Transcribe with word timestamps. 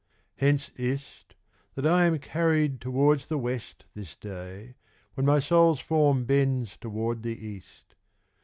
Hence 0.37 0.71
is't, 0.77 1.35
that 1.75 1.85
I 1.85 2.05
am 2.05 2.17
carryed 2.17 2.81
towards 2.81 3.27
the 3.27 3.37
WestThis 3.37 4.19
day, 4.19 4.73
when 5.13 5.27
my 5.27 5.37
Soules 5.37 5.79
forme 5.79 6.25
bends 6.25 6.75
toward 6.75 7.21
the 7.21 7.37
East. 7.47 7.93